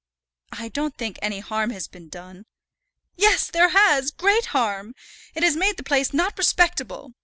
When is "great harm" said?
4.09-4.95